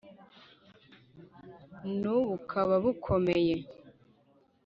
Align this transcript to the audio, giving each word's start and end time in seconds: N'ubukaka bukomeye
N'ubukaka 1.99 2.75
bukomeye 2.83 3.55